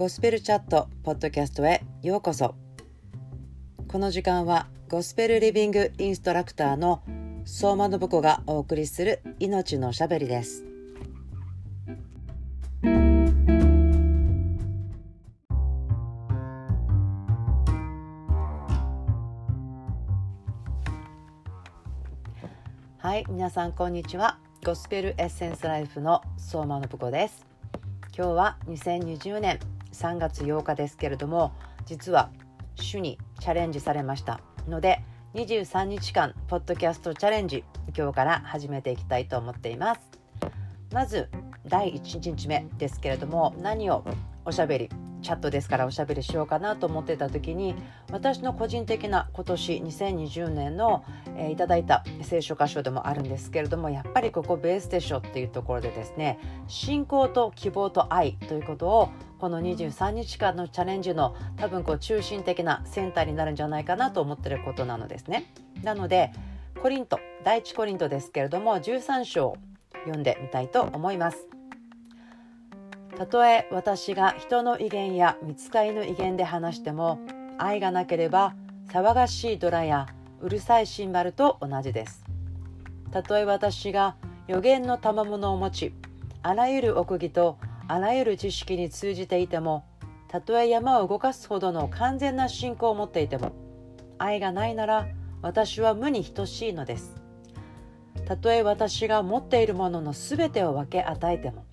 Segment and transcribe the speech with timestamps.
[0.00, 2.54] ゴスペルチャットポッドキャストへようこそ。
[3.86, 7.02] この時間はゴスペルリビングインストラクターの
[7.44, 10.64] 相馬信子がお送りする命のしゃべりです。
[22.96, 24.38] はい皆さんこんにちは。
[24.64, 27.44] ゴスペルエッセンスライフの相馬信子です。
[28.16, 29.60] 今日は2020年
[29.92, 31.52] 3月8日ですけれども
[31.86, 32.30] 実は
[32.76, 34.40] 主にチャレンジされました。
[34.68, 35.02] ので
[35.34, 37.64] 23日間ポッドキャストチャレンジ
[37.96, 40.00] 今日から始めていきたいと思っています。
[40.92, 41.28] まず
[41.66, 44.04] 第1日目ですけれども何を
[44.44, 44.88] おしゃべり
[45.22, 47.74] チャットですからおしゃべりしようかなと思ってた時に
[48.10, 51.04] 私の個人的な今年2020年の、
[51.36, 59.08] えー、いただいた聖書箇所でもあるんですけれどもやっぱりここベースでしょっていうところでですね信仰と希望と愛ということを
[59.40, 65.50] この23日間のチャレンジの多分こう中心的なセンターになるんじゃないかなと思ってることなのですね。
[65.82, 66.30] なので
[66.82, 69.56] コリント第一コリントですけれども13章
[70.04, 71.46] 読んでみたいと思います。
[73.16, 77.18] たとえ私が人の威厳や見つかりの威厳で話しても
[77.58, 78.54] 愛がなければ
[78.88, 80.06] 騒がしいドラや
[80.40, 82.24] うるさいシンバルと同じです
[83.10, 84.16] たとえ私が
[84.48, 85.94] 予言の賜物を持ち
[86.42, 87.58] あらゆる奥義と
[87.90, 89.84] あらゆる知識に通じていても
[90.28, 93.50] たとえ山を動かすほどの完全な信仰を持っていても
[94.16, 95.08] 愛がないなら
[95.42, 97.16] 私は無に等しいのです。
[98.26, 101.64] たとえ私が持っているもののすべてを分け与えても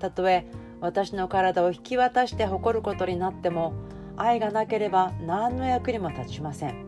[0.00, 0.44] たとえ
[0.80, 3.74] 私の体を引き渡して誇ることになっても
[4.16, 6.84] 愛がなければ何の役にも立ちません。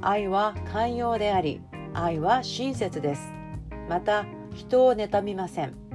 [0.00, 1.60] 愛は寛容であり
[1.92, 3.32] 愛は親切です。
[3.88, 5.87] また人を妬みません。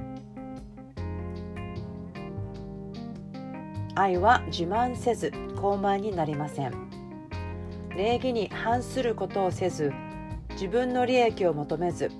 [3.94, 6.72] 愛は自慢せず高慢になりません。
[7.96, 9.92] 礼儀に反することをせず
[10.50, 12.10] 自分の利益を求めず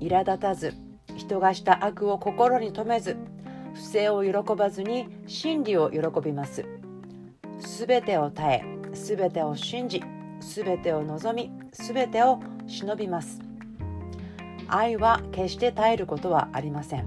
[0.00, 0.74] 苛立たず
[1.16, 3.16] 人がした悪を心に留めず
[3.74, 6.64] 不正を喜ばずに真理を喜びます。
[7.58, 10.02] すべてを耐えすべてを信じ
[10.40, 13.40] すべてを望みすべてを忍びます。
[14.68, 17.06] 愛は決して耐えることはありません。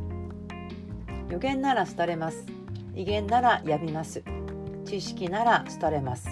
[1.30, 2.57] 予言なら廃れます。
[2.98, 4.24] 威厳ならやみます。
[4.84, 6.30] 知識なら廃れます。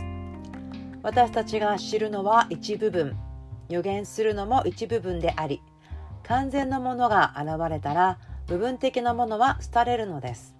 [1.04, 3.16] 私たちが知るのは一部分。
[3.70, 5.62] 予言するのも一部分であり
[6.24, 10.56] 完全なものが現れたら部分的なものは廃れるのです。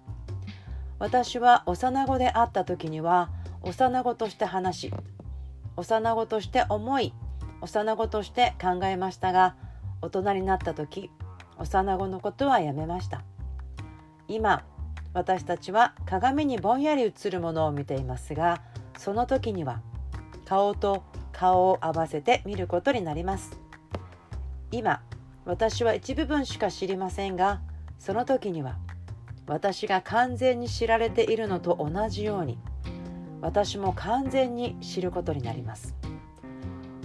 [0.98, 3.30] 私は幼子であった時には
[3.62, 4.92] 幼子として話し
[5.76, 7.12] 幼子として思い
[7.60, 9.56] 幼子として考えましたが
[10.00, 11.10] 大人になった時
[11.58, 13.22] 幼子のことはやめました。
[14.28, 14.64] 今
[15.16, 18.60] 私たちは鏡にぼんやり映るものを見ていますが
[18.98, 19.80] その時には
[20.44, 23.58] 顔と顔を合わせて見ることになります。
[24.72, 25.00] 今
[25.46, 27.62] 私は一部分しか知りませんが
[27.98, 28.76] その時には
[29.46, 32.58] 私が完全に知られているのと同じように
[33.40, 35.96] 私も完全に知ることになります。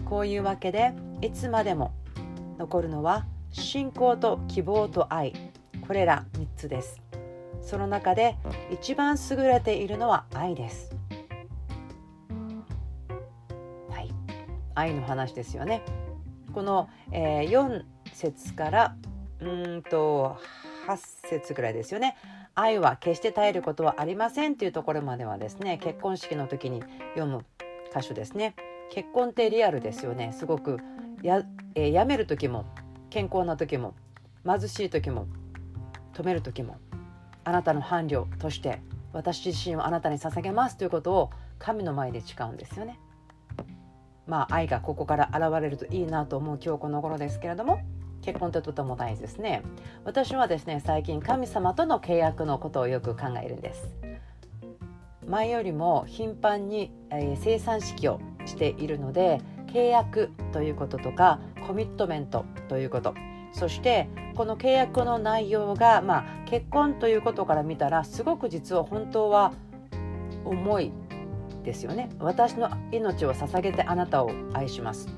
[0.03, 1.93] こういうわけでいつまでも
[2.59, 5.31] 残るのは信仰と希望と愛。
[5.87, 7.10] これら3つです。
[7.61, 8.35] その中で
[8.71, 10.95] 一番優れているのは愛です。
[13.89, 14.09] はい。
[14.75, 15.83] 愛の話ですよね。
[16.53, 17.83] この、えー、4
[18.13, 18.95] 節から
[19.39, 19.45] う
[19.77, 20.37] んと
[20.87, 20.97] 8
[21.29, 22.17] 節ぐらいですよね。
[22.53, 26.83] 愛は決して耐えることはありませんというところまではですね結婚式の時に
[27.15, 27.45] 読む
[27.95, 28.55] 箇所ですね。
[28.91, 30.33] 結婚ってリアルですよね。
[30.33, 30.77] すごく
[31.23, 31.43] や,、
[31.75, 32.65] えー、める時も
[33.09, 33.93] 健康な時も
[34.45, 35.27] 貧しい時も
[36.13, 36.77] 止める時も
[37.43, 38.81] あなたの伴侶として
[39.13, 41.29] 私自身をあなたに捧げますということを
[41.59, 42.99] 神の前で誓うんですよね。
[44.27, 47.81] まあ愛がここから現れるといいなと思う今日この頃ですけれども
[48.21, 49.63] 結婚ってとても大事ですね。
[50.05, 53.95] 私はですね最近神様との契約のことをよく考えるんです。
[55.27, 63.13] 前よりも頻繁に、えー、生産式をしているので契約ということとかコミットメントということ。
[63.53, 64.07] そして
[64.41, 69.53] この契約の内容が、まあ、結婚ということから見たらすごく実は本当は
[70.45, 70.91] 重い
[71.63, 72.09] ですよね。
[72.17, 75.09] 私の命を捧げてあなたを愛します。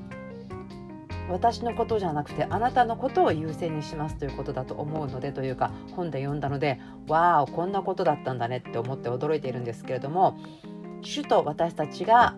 [1.30, 6.78] 私のことじゃなくてあなたのことを優先にしますということだと思うのでというか本で読んだので
[7.08, 10.36] わあこんなことだったんだねって思って驚いているんですけれども
[11.00, 12.36] 主と私たちが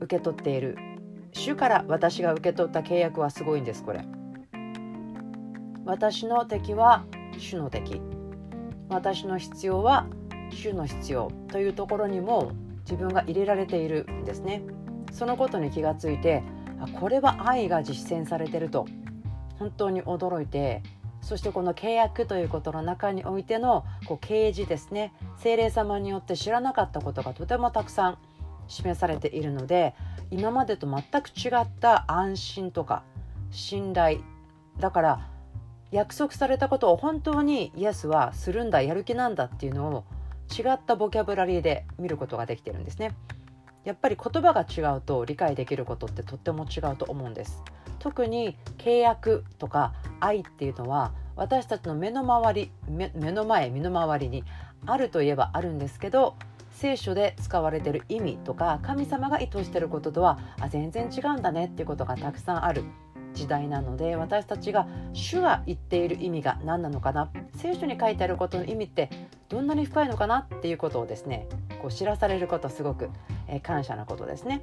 [0.00, 0.78] 受け取っている
[1.34, 4.06] 主から私が受け取った契約はすごいんですこれ。
[5.90, 7.04] 私の敵は
[7.36, 8.00] 主の敵。
[8.88, 10.06] 私の必要は
[10.50, 12.52] 主の必要というところにも
[12.82, 14.62] 自分が入れられているんですね。
[15.10, 16.44] そのことに気がついて
[17.00, 18.86] これは愛が実践されてると。
[19.58, 20.84] 本当に驚いて
[21.22, 25.12] そしてこの契約ということの中においてのこう啓示ですね。
[25.38, 28.18] 精霊様によって知らなかったことがとてもたくさん
[28.68, 29.96] 示されているので
[30.30, 33.02] 今までと全く違った安心とか
[33.50, 34.20] 信頼。
[34.78, 35.30] だから
[35.90, 40.04] 約束されたことを本当にイエスはするんだやる気なんだっていうのを
[40.50, 43.14] 違ったボキャブラリーで見ることができてるんですね。
[43.84, 47.62] やっぱり言葉が違うと理解できることってとっても違うと思うんです。
[47.98, 54.44] 特に契約とか愛っていうのは私たちの目の周り目の前身の回りに
[54.86, 56.36] あるといえばあるんですけど
[56.72, 62.84] 聖書で使われてる意味とか神様が意図してることとはあ全然違うんだねっていうことがたくさんある
[63.34, 67.30] 時代なので私たちが主が言っている意味が何なのかな？
[67.56, 69.10] 聖書に書いてあることの意味って
[69.48, 70.46] どんなに深いのかな？
[70.54, 71.48] っていうことをですね
[71.80, 73.10] こう知らされることすごく、
[73.48, 74.62] えー、感謝なことですね。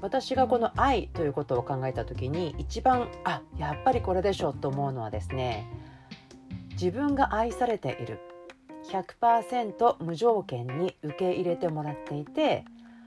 [0.00, 5.66] 私がこの愛ということを考えた時に一番あやっぱりこれでしょと思うのはですね
[6.70, 8.20] 自分が愛されている
[8.92, 12.64] 100%無条件に受け入れてもらっていて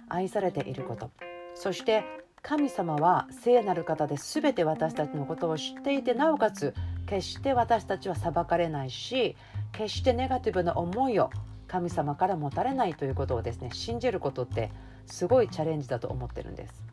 [0.09, 1.09] 愛されていること。
[1.56, 2.03] そして
[2.42, 6.74] 神様は聖なる方で全て私たちのことを知っていてなおかつ
[7.06, 9.36] 決して私たちは裁かれないし
[9.72, 11.30] 決してネガティブな思いを
[11.68, 14.72] 神様から持たれないということをですね信じることって
[15.06, 16.84] すごいチャレンジだと思ってるんです。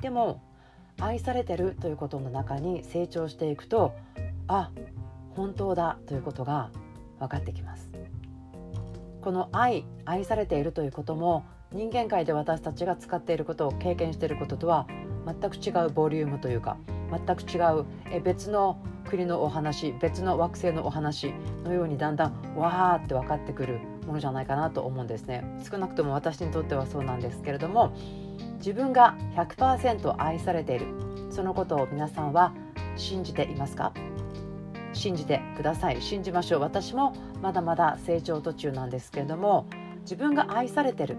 [0.00, 0.42] でも
[1.00, 3.94] 愛されてるということの中に成長していくと
[4.48, 4.70] あ
[5.36, 6.70] 本当だということが
[7.20, 7.90] 分かってきます。
[9.20, 14.86] この愛愛されているということも人間界で私たちが使っていることを経験していることとは
[15.26, 16.76] 全く違うボリュームというか
[17.10, 18.78] 全く違うえ別の
[19.08, 21.32] 国のお話別の惑星のお話
[21.64, 25.44] のようにだんだんわーって分かってくるものじゃないかなと思うんですね。
[25.70, 27.94] 少なくとも私にとってはそうなんですけれども
[28.56, 30.86] 自分が100%愛されている
[31.30, 32.52] そのことを皆さんは
[32.96, 33.92] 信じていますか？
[34.92, 36.02] 信じてください。
[36.02, 36.60] 信じましょう。
[36.60, 39.66] 私もまだまだ成長途中なんですけれども
[40.02, 41.16] 自分が愛されてる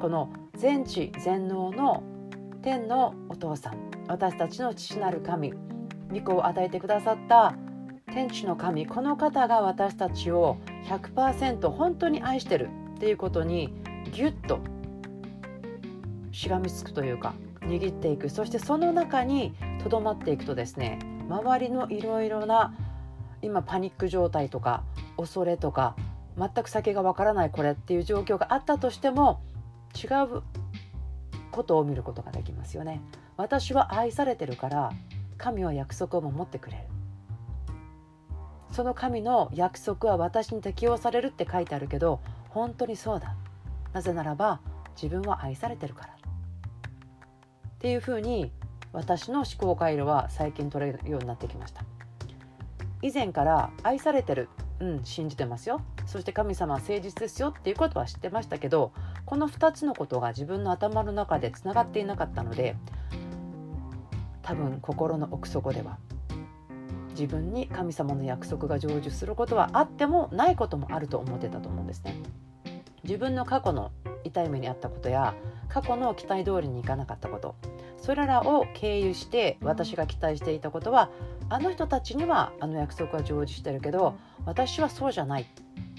[0.00, 2.02] この全知全能の
[2.62, 5.52] 天のお父さん私たちの父なる神
[6.12, 7.54] 御子を与えてくださった
[8.12, 13.74] 天地の神この方が私たちを100%本当に愛してるっていうことに
[14.12, 14.60] ギュッと
[16.32, 18.28] しがみつくというか握っていく。
[18.28, 20.98] そしてその中にとどまっていくとですね
[21.28, 22.74] 周りのいろいろな
[23.42, 24.84] 今パニック状態とか
[25.16, 25.96] 恐れとか
[26.38, 29.40] 全く先がわからないこれっていう状況があったとしても
[29.94, 30.06] 違
[30.36, 30.42] う
[31.50, 33.00] ことを見ることができますよね。
[33.36, 34.92] 私は愛されてるから
[35.38, 36.84] 神は約束を守ってくれる。
[38.70, 43.34] その神の約束は私に適用されるって書いてあるけど本当にそうだ。
[43.92, 44.60] なぜならば
[45.00, 46.12] 自分は愛されてるから。
[46.14, 48.50] っていうふうに
[48.92, 51.84] 私の思考回路は最近取れるようになってきました。
[53.02, 54.48] 以前から愛されてる
[54.80, 58.92] うん信じてますよそして神様は誠実ですよっていうことは知ってましたけど
[59.24, 62.76] この2つのことが自分の頭の中でつながっていなかったので
[64.42, 65.98] 多分心の奥底では
[67.10, 72.14] 自分に神様の約束が成就することはあってもないこともあると思ってたと思うんですね。
[73.04, 73.92] 自分の過去の
[74.24, 75.34] 痛い目にあったことや
[75.68, 77.54] 過去の期待通りにいかなかったこと
[78.06, 81.10] それらを経由して私が期待していたことは
[81.48, 85.46] あの人たちにはあの約束は成就してるけど私はそうじゃない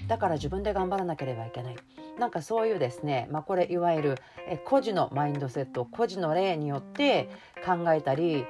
[0.06, 1.76] だから自分で頑張らなければいけない
[2.18, 4.14] なんかそういうですね、まあ、これいわゆる
[4.48, 7.28] え孤児のマインドセット孤児の例によって
[7.62, 8.46] 考えたり、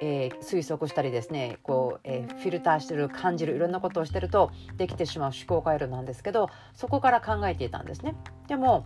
[0.00, 8.16] えー、推測したりですねこう、えー、フィルターしてる感じるいろんなことをしてるとできてしまう思考回路なんですけどそこから考えていたんですね。
[8.48, 8.84] でも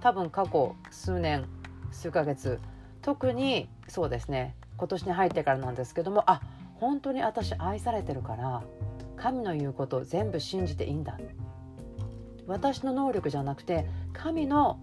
[0.00, 1.46] 多分過去数年
[1.90, 2.60] 数ヶ月
[3.06, 6.40] 特にそうですね今年に入ってからなんですけどもあ
[6.74, 8.64] 本当に私愛されてるから
[9.16, 11.16] 神の言うことを全部信じていいんだ。
[12.48, 14.80] 私の能力じゃなくて神の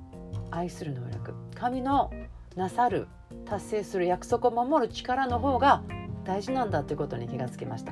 [0.51, 2.12] 愛する能力神の
[2.56, 3.08] なさる
[3.46, 5.84] 達成する約束を守る力の方が
[6.24, 7.92] 大事なんだということに気がつきました。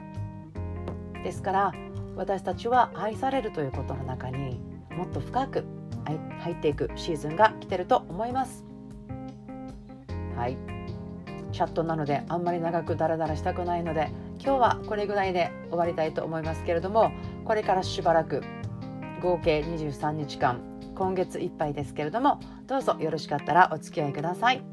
[1.25, 1.73] ですから
[2.15, 4.61] 私たちは愛されるということの中に
[4.91, 5.65] もっと深く
[6.39, 8.70] 入っていくシーズンが来てると思います。
[10.41, 10.57] はい。
[11.51, 17.11] チャットなのであんまり長くダラダラしたくないので今日はこれぐらいで終わりたいと思いますけれども
[17.45, 18.41] これからしばらく
[19.21, 20.61] 合計23日間
[20.95, 24.63] 今月いっぱいですけれどもどうぞよろしかったらお付き合いください。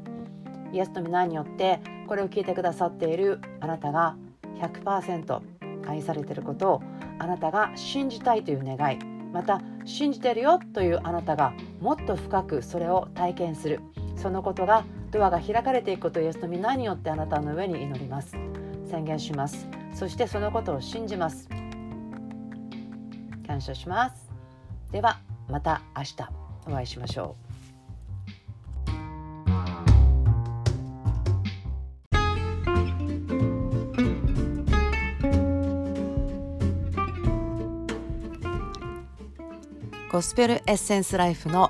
[0.71, 4.15] イエスと皆によってこれを聞いてくださっているあなたが
[4.59, 5.41] 100%
[5.87, 6.83] 愛されていることを
[7.19, 8.97] あなたが信じたいという願い
[9.33, 13.81] また信じてるよというあなたがもっと深くそれを体験する
[14.15, 18.35] そのことがドアが開かれていくことをイエスの皆によってあなたの上に祈ります。
[18.89, 19.67] 宣言します。
[19.93, 21.49] そしてそのことを信じます。
[23.47, 24.29] 感謝します。
[24.91, 26.15] ではまた明日
[26.67, 27.49] お会いしましょう。
[40.11, 41.69] ゴスペルエッセンスライフの